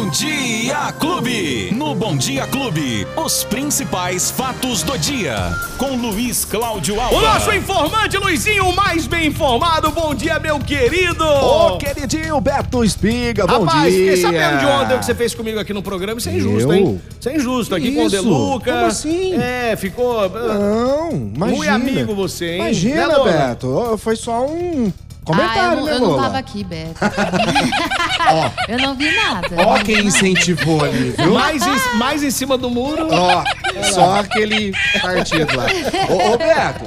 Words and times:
Bom 0.00 0.08
Dia 0.08 0.90
Clube. 0.98 1.74
No 1.74 1.94
Bom 1.94 2.16
Dia 2.16 2.46
Clube, 2.46 3.06
os 3.22 3.44
principais 3.44 4.30
fatos 4.30 4.82
do 4.82 4.96
dia. 4.96 5.36
Com 5.76 5.94
Luiz 5.94 6.42
Cláudio 6.42 6.98
Alba. 6.98 7.16
O 7.18 7.20
nosso 7.20 7.52
informante 7.52 8.16
Luizinho, 8.16 8.74
mais 8.74 9.06
bem 9.06 9.26
informado. 9.26 9.90
Bom 9.90 10.14
dia, 10.14 10.38
meu 10.40 10.58
querido. 10.58 11.22
Ô, 11.22 11.76
queridinho 11.76 12.40
Beto 12.40 12.82
Espiga, 12.82 13.46
bom 13.46 13.64
Rapaz, 13.64 13.92
dia. 13.92 14.12
fiquei 14.12 14.16
sabendo 14.22 14.60
de 14.60 14.64
ontem 14.64 14.94
o 14.94 14.98
que 15.00 15.04
você 15.04 15.14
fez 15.14 15.34
comigo 15.34 15.58
aqui 15.60 15.74
no 15.74 15.82
programa. 15.82 16.18
Isso 16.18 16.30
é 16.30 16.32
injusto, 16.32 16.72
Eu? 16.72 16.74
hein? 16.74 17.00
Isso 17.20 17.28
é 17.28 17.36
injusto. 17.36 17.74
Aqui 17.74 17.90
Que 17.90 17.94
com 17.96 18.02
o 18.02 18.06
isso? 18.06 18.16
Deluca. 18.22 18.72
Como 18.72 18.86
assim? 18.86 19.34
É, 19.34 19.76
ficou. 19.76 20.30
Não, 20.30 21.10
imagina. 21.36 21.46
Muito 21.46 21.70
amigo 21.70 22.14
você, 22.14 22.52
hein? 22.52 22.60
Imagina, 22.60 23.06
Né? 23.22 23.48
Beto. 23.48 23.98
Foi 23.98 24.16
só 24.16 24.46
um 24.46 24.90
ah, 25.32 25.36
comentário, 25.36 25.70
eu, 25.72 25.76
não- 25.76 25.84
né, 25.86 25.92
eu 25.94 26.00
não 26.00 26.16
tava 26.22 26.38
aqui, 26.38 26.64
Beto. 26.64 26.94
eu 28.68 28.78
não 28.78 28.94
vi 28.94 29.10
nada. 29.14 29.48
Ó 29.66 29.78
quem 29.78 30.00
incentivou 30.06 30.84
ali, 30.84 31.14
viu? 31.16 31.32
Mais 31.34 31.62
em, 31.66 31.96
mais 31.98 32.22
em 32.22 32.30
cima 32.30 32.56
do 32.56 32.70
muro. 32.70 33.08
Ó, 33.10 33.44
só 33.92 34.20
aquele 34.20 34.72
partido 35.00 35.56
lá. 35.56 35.66
Ô, 36.08 36.34
ô, 36.34 36.38
Beto, 36.38 36.84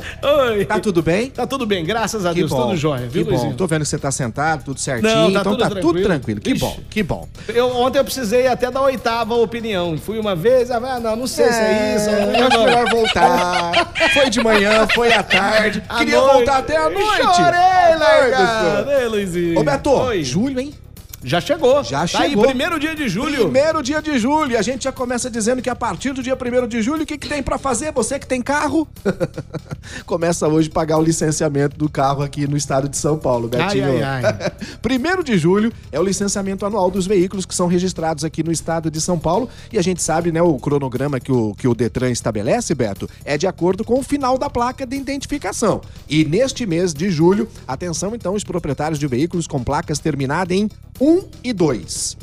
Oi. 0.52 0.66
tá 0.66 0.80
tudo 0.80 1.02
bem? 1.02 1.30
Tá 1.30 1.46
tudo 1.48 1.66
bem, 1.66 1.84
graças 1.84 2.26
a 2.26 2.30
Que 2.34 2.40
Deus, 2.40 2.52
bom, 2.52 2.62
tudo 2.64 2.78
jóia, 2.78 3.08
viu, 3.08 3.24
que 3.26 3.32
bom. 3.32 3.38
Luizinho? 3.38 3.56
Tô 3.56 3.68
vendo 3.68 3.82
que 3.82 3.88
você 3.90 3.98
tá 3.98 4.12
sentado, 4.12 4.64
tudo 4.64 4.80
certinho. 4.80 5.14
Não, 5.14 5.32
tá 5.34 5.40
então 5.40 5.52
tudo 5.54 5.58
tá 5.64 5.70
tranquilo. 5.70 5.94
tudo 5.94 6.04
tranquilo. 6.04 6.42
Que 6.42 6.52
Ixi. 6.52 6.60
bom, 6.60 6.78
que 6.90 7.04
bom. 7.04 7.28
Eu, 7.48 7.76
ontem 7.78 8.00
eu 8.00 8.04
precisei 8.04 8.48
até 8.48 8.70
da 8.70 8.82
oitava 8.82 9.34
opinião. 9.36 9.98
Fui 9.98 10.20
uma 10.20 10.36
vez, 10.36 10.70
ah, 10.72 10.80
não, 11.00 11.16
não 11.16 11.28
sei 11.28 11.52
se 11.52 11.60
é 11.60 11.96
isso. 11.96 12.10
É, 12.10 12.42
acho 12.44 12.64
melhor 12.64 12.90
voltar. 12.90 13.72
Foi 14.14 14.30
de 14.30 14.42
manhã, 14.42 14.88
foi 14.94 15.12
à 15.14 15.24
tarde. 15.24 15.84
À 15.90 15.98
Queria 16.00 16.18
noite. 16.20 16.34
voltar 16.34 16.58
até 16.58 16.78
a 16.78 16.90
noite. 16.90 17.22
Chorei, 17.36 17.60
Ai, 17.60 18.33
Ei, 19.02 19.08
Luizinho. 19.08 19.60
Ô, 19.60 19.64
Beto, 19.64 19.92
Oi. 19.92 20.22
julho, 20.24 20.60
hein? 20.60 20.74
Já 21.24 21.40
chegou. 21.40 21.84
Já 21.84 22.06
Tá 22.08 22.20
aí, 22.20 22.32
chegou. 22.32 22.46
primeiro 22.46 22.80
dia 22.80 22.96
de 22.96 23.08
julho. 23.08 23.44
Primeiro 23.44 23.82
dia 23.82 24.02
de 24.02 24.18
julho. 24.20 24.52
E 24.52 24.58
a 24.58 24.62
gente 24.62 24.84
já 24.84 24.92
começa 24.92 25.30
dizendo 25.30 25.62
que 25.62 25.70
a 25.70 25.76
partir 25.76 26.12
do 26.14 26.22
dia 26.22 26.36
1 26.36 26.68
de 26.68 26.82
julho, 26.82 27.04
o 27.04 27.06
que, 27.06 27.18
que 27.18 27.28
tem 27.30 27.42
pra 27.42 27.58
fazer? 27.58 27.92
Você 27.94 28.20
que 28.20 28.28
tem 28.28 28.42
carro, 28.42 28.88
começa 30.06 30.48
hoje 30.48 30.70
a 30.70 30.74
pagar 30.74 30.98
o 30.98 31.02
licenciamento 31.04 31.78
do 31.78 31.90
carro 31.90 32.22
aqui 32.24 32.48
no 32.48 32.58
estado 32.58 32.90
de 32.90 32.98
São 32.98 33.18
Paulo, 33.18 33.48
Betinho. 33.48 34.06
Ai, 34.06 34.24
ai, 34.26 34.52
Primeiro 34.82 35.24
de 35.24 35.38
julho 35.38 35.72
é 35.92 36.00
o 36.00 36.04
licenciamento 36.04 36.66
anual 36.66 36.92
dos 36.92 37.08
veículos 37.08 37.46
que 37.46 37.56
são 37.56 37.68
registrados 37.68 38.24
aqui 38.24 38.44
no 38.44 38.52
estado 38.52 38.92
de 38.92 39.00
São 39.00 39.18
Paulo. 39.18 39.50
E 39.72 39.78
a 39.78 39.82
gente 39.82 40.02
sabe, 40.02 40.32
né, 40.32 40.42
o 40.42 40.58
cronograma 40.58 41.20
que 41.20 41.32
o, 41.32 41.54
que 41.56 41.68
o 41.68 41.74
Detran 41.74 42.12
estabelece, 42.12 42.76
Beto, 42.76 43.10
é 43.24 43.38
de 43.38 43.48
acordo 43.48 43.84
com 43.84 44.00
o 44.00 44.04
final 44.04 44.38
da 44.38 44.50
placa 44.50 44.86
de 44.86 44.96
identificação. 44.96 45.82
E 46.10 46.26
neste 46.26 46.66
mês 46.66 46.94
de 46.94 47.10
julho, 47.10 47.48
atenção 47.68 48.14
então, 48.14 48.34
os 48.34 48.44
proprietários 48.44 49.00
de 49.00 49.08
veículos 49.08 49.48
com 49.48 49.64
placas 49.64 50.00
terminadas 50.00 50.56
em 50.56 50.70
1 51.00 51.24
e 51.44 51.54
2. 51.54 52.18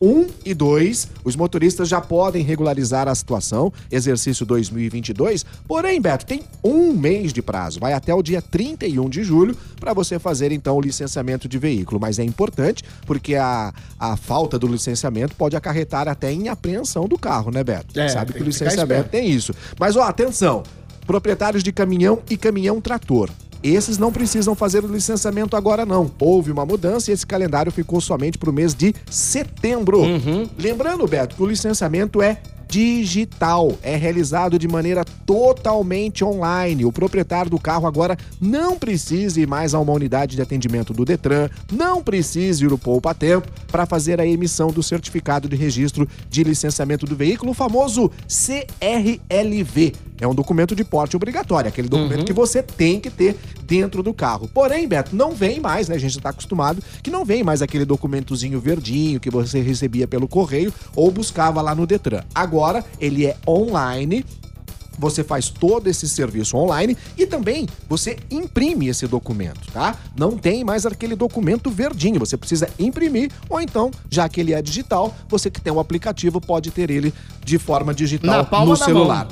1 0.00 0.26
e 0.44 0.52
2, 0.52 1.08
os 1.24 1.36
motoristas 1.36 1.88
já 1.88 2.00
podem 2.00 2.42
regularizar 2.42 3.08
a 3.08 3.14
situação, 3.14 3.72
exercício 3.90 4.44
2022. 4.44 5.44
Porém, 5.66 6.00
Beto, 6.00 6.26
tem 6.26 6.42
um 6.62 6.92
mês 6.92 7.32
de 7.32 7.40
prazo, 7.40 7.80
vai 7.80 7.92
até 7.94 8.14
o 8.14 8.22
dia 8.22 8.42
31 8.42 9.08
de 9.08 9.24
julho 9.24 9.56
para 9.80 9.94
você 9.94 10.18
fazer 10.18 10.52
então 10.52 10.76
o 10.76 10.80
licenciamento 10.80 11.48
de 11.48 11.58
veículo. 11.58 11.98
Mas 12.00 12.18
é 12.18 12.24
importante 12.24 12.84
porque 13.06 13.36
a, 13.36 13.72
a 13.98 14.16
falta 14.16 14.58
do 14.58 14.66
licenciamento 14.66 15.34
pode 15.34 15.56
acarretar 15.56 16.08
até 16.08 16.30
em 16.30 16.48
apreensão 16.48 17.08
do 17.08 17.18
carro, 17.18 17.50
né, 17.50 17.64
Beto? 17.64 17.98
É, 17.98 18.08
Sabe 18.08 18.32
que 18.32 18.38
o 18.38 18.42
que 18.42 18.48
licenciamento 18.50 19.08
tem 19.08 19.30
isso. 19.30 19.54
Mas, 19.80 19.96
ó, 19.96 20.02
atenção, 20.02 20.62
proprietários 21.06 21.62
de 21.62 21.72
caminhão 21.72 22.20
e 22.28 22.36
caminhão 22.36 22.80
trator. 22.80 23.30
Esses 23.74 23.98
não 23.98 24.12
precisam 24.12 24.54
fazer 24.54 24.84
o 24.84 24.88
licenciamento 24.88 25.56
agora, 25.56 25.84
não. 25.84 26.10
Houve 26.18 26.52
uma 26.52 26.64
mudança 26.64 27.10
e 27.10 27.14
esse 27.14 27.26
calendário 27.26 27.72
ficou 27.72 28.00
somente 28.00 28.38
para 28.38 28.50
o 28.50 28.52
mês 28.52 28.74
de 28.74 28.94
setembro. 29.10 30.02
Lembrando, 30.58 31.06
Beto, 31.06 31.36
que 31.36 31.42
o 31.42 31.46
licenciamento 31.46 32.22
é 32.22 32.40
digital, 32.68 33.76
é 33.82 33.96
realizado 33.96 34.58
de 34.58 34.68
maneira 34.68 35.04
totalmente 35.24 36.24
online. 36.24 36.84
O 36.84 36.92
proprietário 36.92 37.50
do 37.50 37.58
carro 37.58 37.86
agora 37.86 38.16
não 38.40 38.78
precisa 38.78 39.40
ir 39.40 39.46
mais 39.46 39.74
a 39.74 39.80
uma 39.80 39.92
unidade 39.92 40.36
de 40.36 40.42
atendimento 40.42 40.92
do 40.92 41.04
Detran, 41.04 41.48
não 41.72 42.02
precisa 42.02 42.64
ir 42.64 42.68
no 42.68 42.78
Poupa 42.78 43.14
Tempo 43.14 43.48
para 43.68 43.86
fazer 43.86 44.20
a 44.20 44.26
emissão 44.26 44.68
do 44.68 44.82
certificado 44.82 45.48
de 45.48 45.56
registro 45.56 46.08
de 46.28 46.44
licenciamento 46.44 47.06
do 47.06 47.16
veículo, 47.16 47.52
o 47.52 47.54
famoso 47.54 48.10
CRLV. 48.26 49.92
É 50.20 50.26
um 50.26 50.34
documento 50.34 50.74
de 50.74 50.82
porte 50.82 51.14
obrigatório, 51.14 51.68
aquele 51.68 51.88
documento 51.88 52.24
que 52.24 52.32
você 52.32 52.62
tem 52.62 52.98
que 52.98 53.10
ter 53.10 53.36
dentro 53.64 54.02
do 54.02 54.14
carro. 54.14 54.48
Porém, 54.48 54.88
Beto, 54.88 55.14
não 55.14 55.32
vem 55.32 55.60
mais, 55.60 55.88
né? 55.88 55.96
A 55.96 55.98
gente 55.98 56.14
já 56.14 56.20
tá 56.20 56.30
acostumado 56.30 56.82
que 57.02 57.10
não 57.10 57.24
vem 57.24 57.42
mais 57.42 57.60
aquele 57.60 57.84
documentozinho 57.84 58.58
verdinho 58.58 59.20
que 59.20 59.30
você 59.30 59.60
recebia 59.60 60.06
pelo 60.06 60.26
correio 60.26 60.72
ou 60.94 61.10
buscava 61.10 61.60
lá 61.60 61.74
no 61.74 61.86
Detran. 61.86 62.22
Agora, 62.34 62.55
ele 63.00 63.26
é 63.26 63.36
online. 63.46 64.24
Você 64.98 65.22
faz 65.24 65.48
todo 65.48 65.86
esse 65.88 66.08
serviço 66.08 66.56
online 66.56 66.96
e 67.16 67.26
também 67.26 67.66
você 67.88 68.16
imprime 68.30 68.88
esse 68.88 69.06
documento, 69.06 69.60
tá? 69.72 69.96
Não 70.16 70.36
tem 70.38 70.64
mais 70.64 70.86
aquele 70.86 71.14
documento 71.14 71.70
verdinho, 71.70 72.18
você 72.20 72.36
precisa 72.36 72.68
imprimir 72.78 73.30
ou 73.48 73.60
então, 73.60 73.90
já 74.10 74.28
que 74.28 74.40
ele 74.40 74.52
é 74.54 74.60
digital, 74.62 75.14
você 75.28 75.50
que 75.50 75.60
tem 75.60 75.72
o 75.72 75.80
aplicativo 75.80 76.40
pode 76.40 76.70
ter 76.70 76.90
ele 76.90 77.12
de 77.44 77.58
forma 77.58 77.94
digital 77.94 78.38
no 78.70 78.76
celular. 78.86 79.28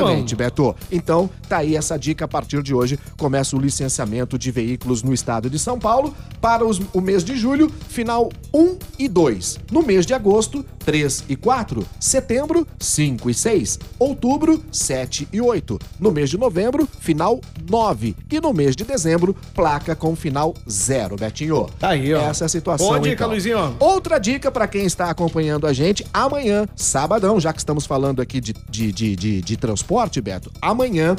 Exatamente. 0.00 0.36
Beto. 0.36 0.74
Então, 0.90 1.28
tá 1.48 1.58
aí 1.58 1.76
essa 1.76 1.98
dica. 1.98 2.24
A 2.24 2.28
partir 2.28 2.62
de 2.62 2.74
hoje, 2.74 2.98
começa 3.18 3.54
o 3.56 3.60
licenciamento 3.60 4.38
de 4.38 4.50
veículos 4.50 5.02
no 5.02 5.12
estado 5.12 5.50
de 5.50 5.58
São 5.58 5.78
Paulo 5.78 6.14
para 6.40 6.64
os- 6.64 6.80
o 6.94 7.00
mês 7.00 7.22
de 7.24 7.36
julho, 7.36 7.70
final 7.88 8.30
1 8.54 8.76
e 8.98 9.08
2. 9.08 9.58
No 9.70 9.82
mês 9.82 10.06
de 10.06 10.14
agosto, 10.14 10.64
3 10.78 11.22
e 11.28 11.36
4. 11.36 11.86
Setembro, 11.98 12.66
5 12.78 13.28
e 13.28 13.34
6. 13.34 13.78
Outubro, 13.98 14.62
7 14.72 14.99
e 15.32 15.40
8. 15.40 15.78
No 15.98 16.10
mês 16.10 16.30
de 16.30 16.38
novembro, 16.38 16.88
final 17.00 17.40
9. 17.68 18.16
E 18.30 18.40
no 18.40 18.52
mês 18.52 18.74
de 18.74 18.84
dezembro, 18.84 19.34
placa 19.54 19.94
com 19.94 20.14
final 20.14 20.54
0, 20.68 21.16
Betinho. 21.16 21.68
Tá 21.78 21.90
aí, 21.90 22.12
ó. 22.14 22.20
Essa 22.20 22.44
é 22.44 22.46
a 22.46 22.48
situação, 22.48 22.88
Boa 22.88 23.00
dica, 23.00 23.14
então. 23.14 23.28
Luizinho. 23.28 23.76
Outra 23.78 24.18
dica 24.18 24.50
para 24.50 24.66
quem 24.66 24.84
está 24.84 25.10
acompanhando 25.10 25.66
a 25.66 25.72
gente, 25.72 26.06
amanhã, 26.12 26.66
sabadão, 26.76 27.40
já 27.40 27.52
que 27.52 27.58
estamos 27.58 27.86
falando 27.86 28.20
aqui 28.20 28.40
de, 28.40 28.54
de, 28.68 28.92
de, 28.92 29.16
de, 29.16 29.40
de 29.42 29.56
transporte, 29.56 30.20
Beto, 30.20 30.50
amanhã 30.60 31.16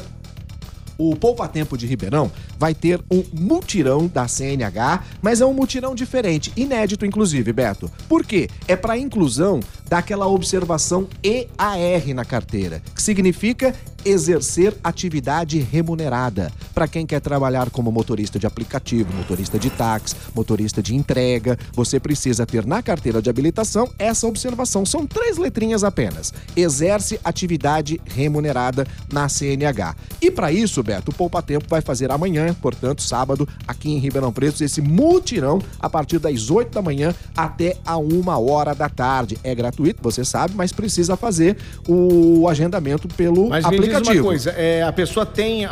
o 0.98 1.16
Poupa 1.16 1.48
Tempo 1.48 1.76
de 1.76 1.86
Ribeirão 1.86 2.30
vai 2.58 2.74
ter 2.74 3.00
um 3.10 3.24
mutirão 3.32 4.06
da 4.06 4.28
CNH, 4.28 5.02
mas 5.20 5.40
é 5.40 5.46
um 5.46 5.52
mutirão 5.52 5.94
diferente, 5.94 6.52
inédito 6.56 7.04
inclusive, 7.04 7.52
Beto. 7.52 7.90
Por 8.08 8.24
quê? 8.24 8.48
É 8.68 8.76
para 8.76 8.96
inclusão 8.96 9.60
daquela 9.92 10.26
observação 10.26 11.06
EAR 11.22 12.14
na 12.14 12.24
carteira, 12.24 12.82
que 12.94 13.02
significa 13.02 13.74
exercer 14.04 14.74
atividade 14.82 15.58
remunerada. 15.58 16.50
Para 16.74 16.88
quem 16.88 17.06
quer 17.06 17.20
trabalhar 17.20 17.70
como 17.70 17.92
motorista 17.92 18.38
de 18.38 18.46
aplicativo, 18.46 19.12
motorista 19.14 19.58
de 19.58 19.70
táxi, 19.70 20.16
motorista 20.34 20.82
de 20.82 20.94
entrega, 20.94 21.58
você 21.72 22.00
precisa 22.00 22.46
ter 22.46 22.66
na 22.66 22.82
carteira 22.82 23.20
de 23.20 23.30
habilitação 23.30 23.88
essa 23.98 24.26
observação. 24.26 24.84
São 24.84 25.06
três 25.06 25.36
letrinhas 25.36 25.84
apenas. 25.84 26.32
Exerce 26.56 27.20
atividade 27.22 28.00
remunerada 28.04 28.86
na 29.12 29.28
CNH. 29.28 29.94
E 30.20 30.30
para 30.30 30.50
isso, 30.50 30.82
Beto, 30.82 31.10
o 31.10 31.14
Poupa 31.14 31.42
Tempo 31.42 31.66
vai 31.68 31.80
fazer 31.80 32.10
amanhã, 32.10 32.54
portanto, 32.60 33.02
sábado, 33.02 33.48
aqui 33.68 33.90
em 33.90 33.98
Ribeirão 33.98 34.32
Preto, 34.32 34.64
esse 34.64 34.80
mutirão 34.80 35.60
a 35.78 35.88
partir 35.88 36.18
das 36.18 36.50
8 36.50 36.72
da 36.72 36.82
manhã 36.82 37.14
até 37.36 37.76
a 37.84 37.98
1 37.98 38.26
hora 38.28 38.74
da 38.74 38.88
tarde. 38.88 39.38
É 39.44 39.54
gratuito, 39.54 39.81
você 40.00 40.24
sabe, 40.24 40.54
mas 40.56 40.72
precisa 40.72 41.16
fazer 41.16 41.56
o 41.88 42.48
agendamento 42.48 43.08
pelo 43.08 43.48
Mas 43.48 43.64
aplicativo. 43.64 44.00
diz 44.00 44.16
uma 44.16 44.22
coisa, 44.22 44.50
é, 44.50 44.82
a 44.82 44.92
pessoa 44.92 45.26
tem, 45.26 45.66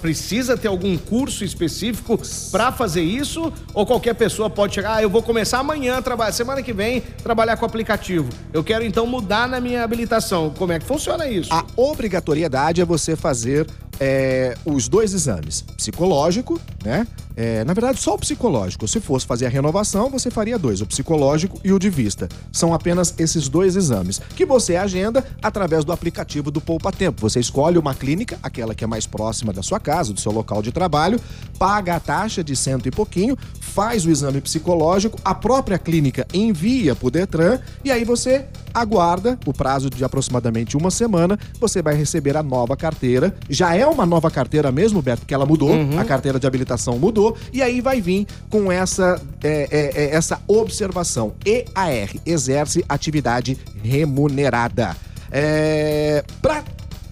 precisa 0.00 0.56
ter 0.56 0.68
algum 0.68 0.96
curso 0.96 1.44
específico 1.44 2.20
pra 2.50 2.72
fazer 2.72 3.02
isso? 3.02 3.52
Ou 3.74 3.86
qualquer 3.86 4.14
pessoa 4.14 4.48
pode 4.48 4.74
chegar, 4.74 4.96
ah, 4.96 5.02
eu 5.02 5.10
vou 5.10 5.22
começar 5.22 5.58
amanhã, 5.58 6.00
trabalhar, 6.02 6.32
semana 6.32 6.62
que 6.62 6.72
vem, 6.72 7.00
trabalhar 7.22 7.56
com 7.56 7.64
aplicativo. 7.64 8.28
Eu 8.52 8.62
quero 8.62 8.84
então 8.84 9.06
mudar 9.06 9.48
na 9.48 9.60
minha 9.60 9.82
habilitação. 9.82 10.50
Como 10.50 10.72
é 10.72 10.78
que 10.78 10.84
funciona 10.84 11.28
isso? 11.28 11.52
A 11.52 11.64
obrigatoriedade 11.76 12.80
é 12.80 12.84
você 12.84 13.16
fazer 13.16 13.66
é, 13.98 14.54
os 14.64 14.88
dois 14.88 15.12
exames. 15.12 15.62
Psicológico, 15.76 16.60
né? 16.84 17.06
É, 17.36 17.62
na 17.64 17.74
verdade, 17.74 18.00
só 18.00 18.14
o 18.14 18.18
psicológico. 18.18 18.88
Se 18.88 18.98
fosse 18.98 19.26
fazer 19.26 19.44
a 19.44 19.50
renovação, 19.50 20.08
você 20.08 20.30
faria 20.30 20.58
dois: 20.58 20.80
o 20.80 20.86
psicológico 20.86 21.60
e 21.62 21.72
o 21.72 21.78
de 21.78 21.90
vista. 21.90 22.28
São 22.50 22.72
apenas 22.72 23.14
esses 23.18 23.48
dois 23.48 23.76
exames 23.76 24.20
que 24.34 24.46
você 24.46 24.76
agenda 24.76 25.24
através 25.42 25.84
do 25.84 25.92
aplicativo 25.92 26.50
do 26.50 26.60
Poupa 26.60 26.90
Tempo. 26.90 27.20
Você 27.20 27.38
escolhe 27.38 27.76
uma 27.76 27.94
clínica, 27.94 28.38
aquela 28.42 28.74
que 28.74 28.84
é 28.84 28.86
mais 28.86 29.06
próxima 29.06 29.52
da 29.52 29.62
sua 29.62 29.78
casa, 29.78 30.14
do 30.14 30.20
seu 30.20 30.32
local 30.32 30.62
de 30.62 30.72
trabalho, 30.72 31.20
paga 31.58 31.96
a 31.96 32.00
taxa 32.00 32.42
de 32.42 32.56
cento 32.56 32.86
e 32.86 32.90
pouquinho, 32.90 33.36
faz 33.60 34.06
o 34.06 34.10
exame 34.10 34.40
psicológico, 34.40 35.18
a 35.24 35.34
própria 35.34 35.78
clínica 35.78 36.26
envia 36.32 36.94
para 36.94 37.06
o 37.06 37.10
Detran 37.10 37.58
e 37.84 37.90
aí 37.90 38.04
você 38.04 38.46
aguarda 38.72 39.38
o 39.46 39.54
prazo 39.54 39.88
de 39.88 40.04
aproximadamente 40.04 40.76
uma 40.76 40.90
semana, 40.90 41.38
você 41.58 41.80
vai 41.80 41.94
receber 41.94 42.36
a 42.36 42.42
nova 42.42 42.76
carteira. 42.76 43.34
Já 43.48 43.74
é 43.74 43.86
uma 43.86 44.04
nova 44.04 44.30
carteira 44.30 44.70
mesmo, 44.70 45.00
Beto, 45.00 45.22
porque 45.22 45.32
ela 45.32 45.46
mudou, 45.46 45.70
a 45.98 46.04
carteira 46.04 46.38
de 46.38 46.46
habilitação 46.46 46.98
mudou. 46.98 47.25
E 47.52 47.62
aí 47.62 47.80
vai 47.80 48.00
vir 48.00 48.26
com 48.50 48.70
essa, 48.70 49.20
é, 49.42 49.68
é, 49.70 50.04
é 50.04 50.14
essa 50.14 50.40
observação. 50.46 51.34
EAR, 51.44 52.10
exerce 52.26 52.84
atividade 52.88 53.56
remunerada. 53.82 54.96
É, 55.30 56.24
para 56.42 56.62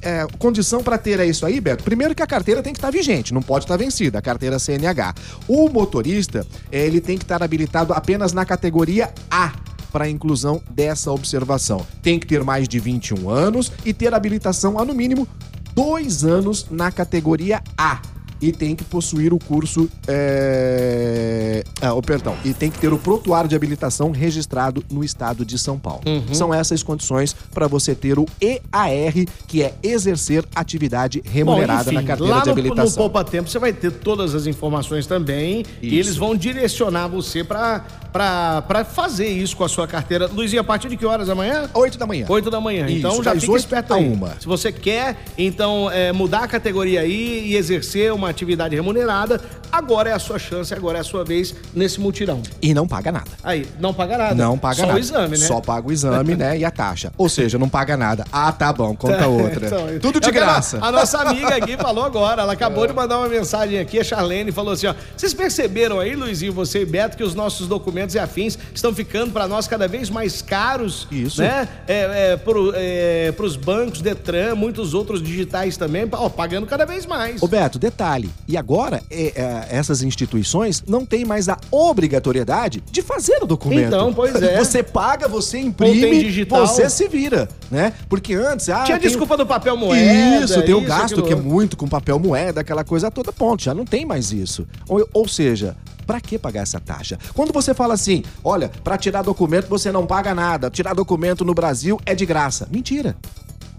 é, 0.04 0.26
condição 0.38 0.82
para 0.82 0.98
ter 0.98 1.18
é 1.18 1.26
isso 1.26 1.46
aí, 1.46 1.60
Beto? 1.60 1.82
Primeiro 1.82 2.14
que 2.14 2.22
a 2.22 2.26
carteira 2.26 2.62
tem 2.62 2.72
que 2.72 2.78
estar 2.78 2.88
tá 2.88 2.96
vigente, 2.96 3.32
não 3.32 3.40
pode 3.40 3.64
estar 3.64 3.78
tá 3.78 3.82
vencida, 3.82 4.18
a 4.18 4.22
carteira 4.22 4.58
CNH. 4.58 5.14
O 5.48 5.68
motorista, 5.70 6.46
é, 6.70 6.84
ele 6.84 7.00
tem 7.00 7.16
que 7.16 7.24
estar 7.24 7.42
habilitado 7.42 7.92
apenas 7.92 8.32
na 8.32 8.44
categoria 8.44 9.12
A 9.30 9.52
para 9.90 10.04
a 10.04 10.08
inclusão 10.08 10.60
dessa 10.70 11.10
observação. 11.10 11.86
Tem 12.02 12.18
que 12.18 12.26
ter 12.26 12.44
mais 12.44 12.68
de 12.68 12.78
21 12.78 13.30
anos 13.30 13.72
e 13.84 13.94
ter 13.94 14.12
habilitação 14.12 14.78
há 14.78 14.84
no 14.84 14.94
mínimo 14.94 15.26
dois 15.74 16.24
anos 16.24 16.66
na 16.70 16.90
categoria 16.90 17.62
A 17.78 18.00
e 18.40 18.52
tem 18.52 18.74
que 18.74 18.84
possuir 18.84 19.32
o 19.32 19.38
curso. 19.38 19.88
É... 20.06 21.64
Ah, 21.80 21.94
oh, 21.94 22.02
perdão. 22.02 22.36
E 22.44 22.52
tem 22.52 22.70
que 22.70 22.78
ter 22.78 22.92
o 22.92 22.98
prontuário 22.98 23.48
de 23.48 23.56
habilitação 23.56 24.10
registrado 24.10 24.84
no 24.90 25.04
estado 25.04 25.44
de 25.44 25.58
São 25.58 25.78
Paulo. 25.78 26.02
Uhum. 26.06 26.34
São 26.34 26.52
essas 26.52 26.82
condições 26.82 27.34
para 27.52 27.66
você 27.66 27.94
ter 27.94 28.18
o 28.18 28.26
EAR, 28.40 29.14
que 29.46 29.62
é 29.62 29.74
exercer 29.82 30.44
atividade 30.54 31.22
remunerada 31.24 31.84
Bom, 31.84 31.90
enfim, 31.90 31.94
na 31.94 32.02
carteira 32.02 32.40
de 32.42 32.50
habilitação. 32.50 33.04
No 33.04 33.10
Poupa 33.10 33.24
Tempo 33.24 33.48
você 33.48 33.58
vai 33.58 33.72
ter 33.72 33.90
todas 33.90 34.34
as 34.34 34.46
informações 34.46 35.06
também 35.06 35.60
isso. 35.60 35.66
e 35.82 35.98
eles 35.98 36.16
vão 36.16 36.36
direcionar 36.36 37.08
você 37.08 37.42
para 37.42 37.84
para 38.14 38.84
fazer 38.84 39.26
isso 39.26 39.56
com 39.56 39.64
a 39.64 39.68
sua 39.68 39.88
carteira. 39.88 40.30
Luizinho, 40.32 40.60
a 40.60 40.64
partir 40.64 40.88
de 40.88 40.96
que 40.96 41.04
horas 41.04 41.28
amanhã? 41.28 41.68
Oito 41.74 41.98
da 41.98 42.06
manhã. 42.06 42.26
Oito 42.28 42.48
da 42.48 42.60
manhã. 42.60 42.86
Isso, 42.86 42.98
então 42.98 43.20
já 43.24 43.34
fica 43.34 43.56
esperto 43.56 43.92
aí. 43.92 44.08
Uma. 44.08 44.36
Se 44.38 44.46
você 44.46 44.70
quer, 44.70 45.16
então, 45.36 45.90
é, 45.90 46.12
mudar 46.12 46.44
a 46.44 46.48
categoria 46.48 47.00
aí 47.00 47.48
e 47.48 47.56
exercer 47.56 48.12
uma 48.12 48.28
atividade 48.28 48.76
remunerada, 48.76 49.40
agora 49.72 50.10
é 50.10 50.12
a 50.12 50.20
sua 50.20 50.38
chance, 50.38 50.72
agora 50.72 50.98
é 50.98 51.00
a 51.00 51.04
sua 51.04 51.24
vez 51.24 51.56
nesse 51.74 51.98
mutirão. 51.98 52.40
E 52.62 52.72
não 52.72 52.86
paga 52.86 53.10
nada. 53.10 53.32
Aí, 53.42 53.66
não 53.80 53.92
paga 53.92 54.16
nada. 54.16 54.34
Não 54.36 54.56
paga 54.56 54.76
Só 54.76 54.86
nada. 54.86 54.92
Só 54.92 54.96
o 54.96 55.00
exame, 55.00 55.36
né? 55.36 55.46
Só 55.46 55.60
paga 55.60 55.88
o 55.88 55.92
exame, 55.92 56.36
né? 56.36 56.56
E 56.56 56.64
a 56.64 56.70
taxa. 56.70 57.12
Ou 57.18 57.28
seja, 57.28 57.58
não 57.58 57.68
paga 57.68 57.96
nada. 57.96 58.24
Ah, 58.30 58.52
tá 58.52 58.72
bom, 58.72 58.94
conta 58.94 59.26
outra. 59.28 59.66
então, 59.66 59.98
Tudo 60.00 60.20
de 60.20 60.30
graça. 60.30 60.78
A, 60.80 60.86
a 60.86 60.92
nossa 60.92 61.18
amiga 61.18 61.56
aqui 61.56 61.76
falou 61.76 62.04
agora, 62.04 62.42
ela 62.42 62.52
acabou 62.52 62.84
é. 62.84 62.86
de 62.86 62.92
mandar 62.92 63.18
uma 63.18 63.28
mensagem 63.28 63.80
aqui, 63.80 63.98
a 63.98 64.04
Charlene 64.04 64.52
falou 64.52 64.72
assim, 64.72 64.86
ó, 64.86 64.94
vocês 65.16 65.34
perceberam 65.34 65.98
aí, 65.98 66.14
Luizinho, 66.14 66.52
você 66.52 66.82
e 66.82 66.86
Beto, 66.86 67.16
que 67.16 67.24
os 67.24 67.34
nossos 67.34 67.66
documentos 67.66 68.03
e 68.12 68.18
afins 68.18 68.58
estão 68.74 68.94
ficando 68.94 69.32
para 69.32 69.48
nós 69.48 69.66
cada 69.66 69.88
vez 69.88 70.10
mais 70.10 70.42
caros, 70.42 71.08
Isso. 71.10 71.40
né? 71.40 71.66
É, 71.88 72.32
é, 72.32 72.36
pro, 72.36 72.72
é, 72.74 73.32
pros 73.32 73.56
bancos, 73.56 74.02
Detran, 74.02 74.54
muitos 74.54 74.92
outros 74.92 75.22
digitais 75.22 75.78
também, 75.78 76.06
ó, 76.12 76.28
pagando 76.28 76.66
cada 76.66 76.84
vez 76.84 77.06
mais. 77.06 77.42
Ô 77.42 77.48
Beto, 77.48 77.78
detalhe, 77.78 78.30
e 78.46 78.56
agora 78.56 79.02
é, 79.10 79.32
é, 79.34 79.66
essas 79.70 80.02
instituições 80.02 80.84
não 80.86 81.06
têm 81.06 81.24
mais 81.24 81.48
a 81.48 81.56
obrigatoriedade 81.70 82.82
de 82.90 83.00
fazer 83.00 83.42
o 83.42 83.46
documento. 83.46 83.86
Então, 83.86 84.12
pois 84.12 84.34
é. 84.42 84.58
Você 84.58 84.82
paga, 84.82 85.26
você 85.26 85.58
imprime, 85.58 86.24
digital. 86.24 86.66
você 86.66 86.90
se 86.90 87.08
vira, 87.08 87.48
né? 87.70 87.94
Porque 88.08 88.34
antes... 88.34 88.68
Ah, 88.68 88.84
Tinha 88.84 88.98
tem... 88.98 89.08
desculpa 89.08 89.36
do 89.36 89.46
papel 89.46 89.76
moeda. 89.76 90.44
Isso, 90.44 90.62
tem 90.62 90.74
o 90.74 90.80
gasto 90.80 91.22
que 91.22 91.32
é 91.32 91.36
muito 91.36 91.76
com 91.76 91.88
papel 91.88 92.18
moeda, 92.18 92.60
aquela 92.60 92.84
coisa 92.84 93.10
toda, 93.10 93.32
ponto. 93.32 93.62
Já 93.62 93.74
não 93.74 93.84
tem 93.84 94.04
mais 94.04 94.32
isso. 94.32 94.66
Ou, 94.88 95.08
ou 95.12 95.28
seja, 95.28 95.76
para 96.06 96.20
que 96.20 96.38
pagar 96.38 96.62
essa 96.62 96.80
taxa? 96.80 97.18
Quando 97.34 97.52
você 97.52 97.74
fala 97.74 97.94
assim, 97.94 98.22
olha, 98.42 98.70
para 98.82 98.96
tirar 98.96 99.22
documento 99.22 99.68
você 99.68 99.90
não 99.90 100.06
paga 100.06 100.34
nada, 100.34 100.70
tirar 100.70 100.94
documento 100.94 101.44
no 101.44 101.54
Brasil 101.54 102.00
é 102.04 102.14
de 102.14 102.26
graça. 102.26 102.68
Mentira. 102.70 103.16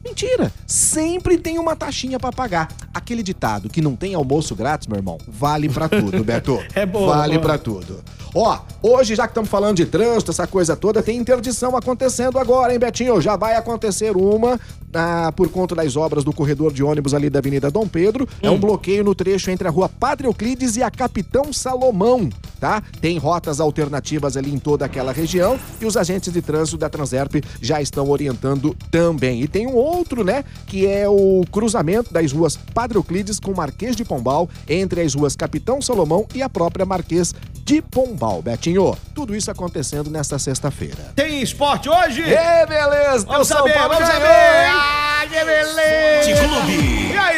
Mentira! 0.06 0.51
Sempre 0.68 1.36
tem 1.36 1.57
uma 1.57 1.75
taxinha 1.75 2.19
para 2.19 2.31
pagar. 2.31 2.72
Aquele 2.94 3.24
ditado 3.24 3.69
que 3.69 3.81
não 3.81 3.95
tem 3.95 4.13
almoço 4.13 4.56
grátis, 4.56 4.88
meu 4.88 4.98
irmão, 4.98 5.18
vale 5.27 5.68
para 5.68 5.89
tudo, 5.89 6.24
Beto. 6.24 6.63
é 6.75 6.86
bom. 6.86 7.07
Vale 7.07 7.39
para 7.39 7.57
tudo. 7.57 8.04
Ó, 8.38 8.60
hoje, 8.84 9.16
já 9.16 9.24
que 9.24 9.32
estamos 9.32 9.50
falando 9.50 9.78
de 9.78 9.86
trânsito, 9.86 10.32
essa 10.32 10.46
coisa 10.46 10.76
toda, 10.76 11.02
tem 11.02 11.18
interdição 11.18 11.78
acontecendo 11.78 12.38
agora, 12.38 12.74
hein, 12.74 12.80
Betinho? 12.80 13.22
Já 13.22 13.38
vai 13.38 13.56
acontecer 13.56 14.14
uma 14.18 14.60
ah, 14.94 15.32
por 15.34 15.50
conta 15.50 15.74
das 15.74 15.96
obras 15.96 16.26
do 16.26 16.34
corredor 16.34 16.74
de 16.74 16.84
ônibus 16.84 17.14
ali 17.14 17.30
da 17.30 17.40
Avenida 17.40 17.72
Dom 17.72 17.88
Pedro. 17.88 18.26
Hum. 18.26 18.38
É 18.42 18.50
um 18.52 18.56
hum. 18.56 18.60
bloqueio 18.60 19.06
no 19.06 19.16
trecho 19.16 19.50
entre 19.52 19.70
a 19.70 19.72
rua 19.72 19.88
Padre 19.88 20.28
Euclides 20.28 20.76
e 20.76 20.84
a 20.84 20.92
Capitão 20.92 21.54
Salomão, 21.54 22.30
tá? 22.60 22.84
Tem 23.00 23.18
rotas 23.18 23.62
alternativas 23.62 24.36
ali 24.36 24.54
em 24.54 24.60
toda 24.60 24.84
aquela 24.84 25.14
região 25.14 25.58
e 25.80 25.86
os 25.86 25.96
agentes 25.96 26.34
de 26.34 26.42
trânsito 26.42 26.78
da 26.78 26.90
Transerp 26.90 27.36
já 27.62 27.81
estão 27.81 28.10
orientando 28.10 28.76
também. 28.92 29.42
E 29.42 29.48
tem 29.48 29.66
um 29.66 29.76
outro, 29.76 30.26
né, 30.26 30.44
que 30.68 30.86
é 30.86 31.08
o 31.08 31.46
cruzamento 31.50 32.14
das 32.14 32.34
ruas 32.34 32.58
Padre 32.74 32.98
Euclides 32.98 33.40
com 33.40 33.54
Marquês 33.54 33.96
de 33.96 34.04
Pombal, 34.04 34.50
entre 34.68 35.02
as 35.02 35.14
ruas 35.14 35.38
Capitão 35.38 35.81
Salomão 35.81 36.26
e 36.36 36.42
a 36.42 36.50
própria 36.50 36.86
Marquês 36.86 37.34
de 37.66 37.82
Pombal. 37.82 38.44
Betinho, 38.44 38.96
tudo 39.14 39.36
isso 39.36 39.50
acontecendo 39.50 40.10
nesta 40.12 40.38
sexta-feira. 40.38 41.12
Tem 41.16 41.42
esporte 41.42 41.90
hoje? 41.90 42.22
É, 42.22 42.64
beleza! 42.68 43.26
Vamos 43.26 43.48
saber, 43.48 43.74
vamos 43.74 43.98
saber! 43.98 44.70
Ah, 44.70 45.24
que 45.28 45.44
beleza! 45.44 46.48
Clube! 46.48 46.94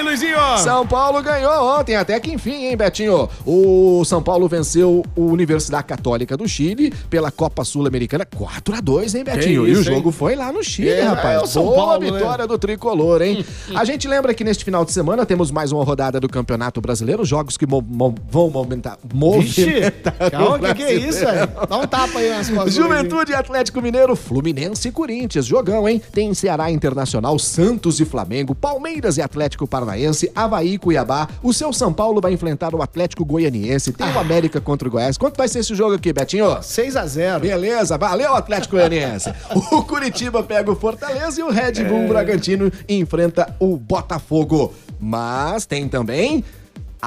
Aí, 0.08 0.16
Luizinho? 0.16 0.38
São 0.60 0.88
Paulo 0.88 1.22
ganhou 1.22 1.80
ontem, 1.80 1.96
até 1.96 2.20
que 2.20 2.32
enfim, 2.32 2.66
hein, 2.66 2.78
Betinho? 2.78 3.30
O 3.46 4.04
São 4.06 4.24
Paulo 4.24 4.48
venceu 4.48 5.04
o 5.16 5.26
Universidade 5.26 5.86
Católica 5.86 6.38
do 6.38 6.48
Chile 6.48 6.94
pela 7.10 7.30
Copa 7.30 7.64
Sul-Americana 7.66 8.26
4 8.26 8.76
a 8.76 8.80
2 8.80 9.16
hein, 9.16 9.24
Betinho? 9.24 9.68
Isso, 9.68 9.80
e 9.80 9.82
o 9.82 9.84
jogo 9.84 10.10
hein? 10.10 10.14
foi 10.14 10.36
lá 10.36 10.52
no 10.52 10.64
Chile, 10.64 10.90
é, 10.90 11.02
rapaz. 11.02 11.42
É 11.42 11.44
o 11.44 11.48
São 11.48 11.64
Boa 11.66 11.76
Paulo, 11.76 12.00
né? 12.00 12.12
vitória 12.12 12.44
né? 12.44 12.48
do 12.48 12.58
tricolor, 12.58 13.22
hein? 13.22 13.46
a 13.76 13.84
gente 13.84 14.08
lembra 14.08 14.34
que 14.34 14.44
neste 14.44 14.64
final 14.64 14.86
de 14.86 14.92
semana 14.92 15.26
temos 15.26 15.52
mais 15.52 15.72
uma 15.72 15.84
rodada 15.84 16.20
do 16.20 16.30
Campeonato 16.30 16.80
Brasileiro, 16.80 17.26
jogos 17.26 17.58
que 17.58 17.68
mo 17.68 17.82
mo 17.82 18.16
vão 18.30 18.50
movimentar. 18.50 18.98
movimentar 19.14 20.16
Calma, 20.32 20.74
que, 20.74 20.76
que 20.76 20.84
é 20.84 20.94
isso, 20.94 21.20
velho? 21.20 21.50
Dá 21.68 21.78
um 21.78 21.88
tapa 21.88 22.20
aí 22.20 22.30
nas 22.30 22.50
costas. 22.50 22.74
Juventude 22.74 23.34
Atlético 23.34 23.82
Mineiro, 23.82 24.16
Fluminense 24.16 24.88
e 24.88 24.92
Corinthians. 24.92 25.46
Jogão, 25.46 25.88
hein? 25.88 26.02
Tem 26.12 26.34
Ceará 26.34 26.72
Internacional, 26.72 27.38
Santos 27.38 28.00
e 28.00 28.06
Flamengo, 28.06 28.56
Palmeiras 28.56 29.18
e 29.18 29.22
Atlético 29.22 29.68
Paranaense, 29.68 29.97
Havaí 30.36 30.74
e 30.74 30.78
Cuiabá. 30.78 31.28
O 31.42 31.54
seu 31.54 31.72
São 31.74 31.94
Paulo 31.94 32.22
vai 32.22 32.34
enfrentar 32.34 32.74
o 32.76 32.82
Atlético 32.82 33.26
Goianiense. 33.26 33.94
Tem 33.94 34.08
o 34.08 34.18
ah. 34.18 34.22
América 34.22 34.60
contra 34.60 34.88
o 34.88 34.92
Goiás. 34.92 35.18
Quanto 35.18 35.38
vai 35.38 35.48
ser 35.48 35.60
esse 35.60 35.74
jogo 35.76 35.96
aqui, 35.96 36.12
Betinho? 36.14 36.62
6 36.62 36.96
a 36.96 37.06
0 37.06 37.40
Beleza, 37.40 37.98
valeu, 37.98 38.36
Atlético 38.36 38.76
Goianiense. 38.76 39.34
o 39.72 39.84
Curitiba 39.84 40.44
pega 40.44 40.72
o 40.72 40.76
Fortaleza 40.76 41.40
e 41.40 41.44
o 41.44 41.50
Red 41.50 41.84
Bull 41.84 42.04
é... 42.04 42.08
Bragantino 42.08 42.72
enfrenta 42.88 43.56
o 43.60 43.78
Botafogo. 43.78 44.74
Mas 45.00 45.66
tem 45.66 45.88
também 45.88 46.44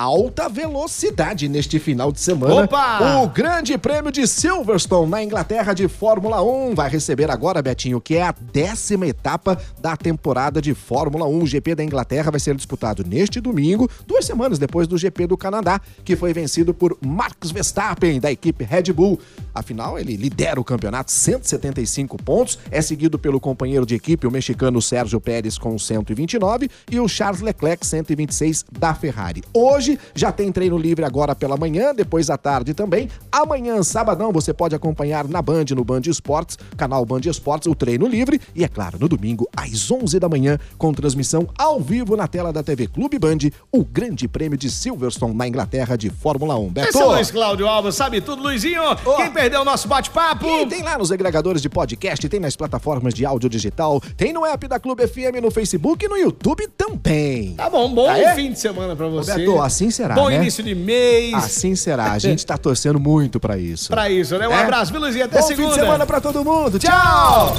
alta 0.01 0.49
velocidade 0.49 1.47
neste 1.47 1.79
final 1.79 2.11
de 2.11 2.21
semana. 2.21 2.65
Opa! 2.65 3.21
O 3.21 3.29
Grande 3.29 3.77
Prêmio 3.77 4.11
de 4.11 4.27
Silverstone 4.27 5.11
na 5.11 5.23
Inglaterra 5.23 5.75
de 5.75 5.87
Fórmula 5.89 6.43
1 6.43 6.75
vai 6.75 6.89
receber 6.89 7.31
agora, 7.31 7.61
Betinho, 7.61 8.01
que 8.01 8.17
é 8.17 8.23
a 8.23 8.35
décima 8.53 9.07
etapa 9.07 9.61
da 9.79 9.95
temporada 9.99 10.63
de 10.63 10.73
Fórmula 10.73 11.27
1. 11.27 11.43
O 11.43 11.47
GP 11.47 11.75
da 11.75 11.85
Inglaterra 11.85 12.31
vai 12.31 12.41
ser 12.41 12.57
disputado 12.57 13.05
neste 13.05 13.43
domingo, 13.43 13.91
duas 14.07 14.25
semanas 14.25 14.59
depois 14.59 14.89
do 14.89 14.97
GP 14.97 15.27
do 15.27 15.37
Canadá, 15.37 15.79
que 16.03 16.17
foi 16.17 16.33
vencido 16.33 16.73
por 16.73 16.97
Max 17.05 17.51
Verstappen, 17.51 18.19
da 18.19 18.33
equipe 18.33 18.65
Red 18.65 18.93
Bull. 18.95 19.21
Afinal, 19.55 19.99
ele 19.99 20.17
lidera 20.17 20.59
o 20.59 20.65
campeonato, 20.65 21.13
175 21.13 22.17
pontos, 22.23 22.59
é 22.71 22.81
seguido 22.81 23.19
pelo 23.19 23.39
companheiro 23.39 23.85
de 23.85 23.95
equipe, 23.95 24.27
o 24.27 24.31
mexicano 24.31 24.81
Sérgio 24.81 25.21
Pérez, 25.21 25.59
com 25.59 25.79
129, 25.79 26.71
e 26.91 26.99
o 26.99 27.07
Charles 27.07 27.43
Leclerc, 27.43 27.87
126 27.87 28.65
da 28.73 28.95
Ferrari. 28.95 29.43
Hoje, 29.53 29.90
hoje. 29.91 29.99
Já 30.15 30.31
tem 30.31 30.53
treino 30.53 30.77
livre 30.77 31.05
agora 31.05 31.35
pela 31.35 31.57
manhã, 31.57 31.95
depois 31.95 32.31
à 32.31 32.37
tarde 32.37 32.75
também. 32.75 33.09
Amanhã, 33.33 33.83
sabadão, 33.83 34.33
você 34.33 34.53
pode 34.53 34.75
acompanhar 34.75 35.27
na 35.27 35.41
Band, 35.41 35.67
no 35.75 35.85
Band 35.85 36.03
Esportes, 36.07 36.59
canal 36.77 37.05
Band 37.05 37.21
Esportes, 37.25 37.67
o 37.67 37.75
treino 37.75 38.07
livre. 38.07 38.41
E 38.55 38.65
é 38.65 38.69
claro, 38.69 38.99
no 38.99 39.09
domingo, 39.09 39.49
às 39.57 39.91
11 39.91 40.19
da 40.19 40.29
manhã, 40.29 40.59
com 40.77 40.93
transmissão 40.93 41.49
ao 41.59 41.81
vivo 41.81 42.17
na 42.17 42.27
tela 42.27 42.53
da 42.53 42.63
TV 42.63 42.87
Clube 42.87 43.19
Band, 43.19 43.39
o 43.73 43.85
Grande 43.85 44.29
Prêmio 44.29 44.59
de 44.59 44.71
Silverstone 44.71 45.35
na 45.35 45.49
Inglaterra 45.49 45.97
de 45.97 46.11
Fórmula 46.11 46.57
1. 46.59 46.69
Beto. 46.71 46.89
Esse 46.89 46.99
é 46.99 47.05
o 47.05 47.13
Luiz 47.13 47.31
Cláudio 47.31 47.67
Alves, 47.67 47.95
sabe 47.95 48.21
tudo, 48.21 48.43
Luizinho? 48.43 48.83
Oh. 49.05 49.17
Quem 49.17 49.31
perdeu 49.31 49.63
o 49.63 49.65
nosso 49.65 49.89
bate-papo? 49.89 50.67
Tem 50.69 50.83
lá 50.83 50.99
nos 50.99 51.11
agregadores 51.11 51.63
de 51.63 51.69
podcast, 51.69 52.29
tem 52.29 52.41
nas 52.41 52.57
plataformas 52.57 53.15
de 53.15 53.25
áudio 53.25 53.49
digital, 53.49 54.01
tem 54.17 54.33
no 54.33 54.45
app 54.45 54.67
da 54.67 54.79
Clube 54.79 55.07
FM, 55.07 55.41
no 55.43 55.51
Facebook 55.51 56.05
e 56.05 56.09
no 56.09 56.17
YouTube 56.17 56.69
também. 56.77 57.55
Tá 57.55 57.69
bom, 57.71 57.93
bom 57.93 58.07
tá 58.07 58.35
fim 58.35 58.53
de 58.53 58.59
semana 58.59 58.95
pra 58.95 59.09
você. 59.09 59.35
Beto, 59.35 59.61
assim 59.71 59.91
será. 59.91 60.15
Bom 60.15 60.29
né? 60.29 60.37
início 60.37 60.63
de 60.63 60.75
mês. 60.75 61.33
Assim 61.33 61.75
será. 61.75 62.13
A 62.13 62.19
gente 62.19 62.45
tá 62.45 62.59
torcendo 62.59 63.01
muito 63.01 63.41
pra 63.41 63.57
isso. 63.57 63.89
Pra 63.89 64.11
isso, 64.11 64.37
né? 64.37 64.47
Um 64.47 64.53
é? 64.53 64.63
abraço, 64.63 64.93
viu, 64.93 65.01
Luizinho? 65.01 65.25
Até 65.25 65.41
Bom 65.41 65.47
segunda. 65.47 65.69
fim 65.69 65.75
de 65.75 65.81
semana 65.81 66.07
pra 66.07 66.21
todo 66.21 66.45
mundo. 66.45 66.79
Tchau! 66.79 67.57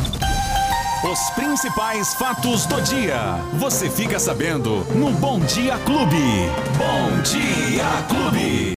Os 1.04 1.32
principais 1.32 2.14
fatos 2.14 2.68
do 2.68 2.80
dia. 2.82 3.40
Você 3.54 3.90
fica 3.90 4.20
sabendo 4.20 4.86
no 4.94 5.12
Bom 5.14 5.40
Dia 5.40 5.78
Clube. 5.80 6.52
Bom 6.78 7.22
Dia 7.24 7.86
Clube. 8.08 8.70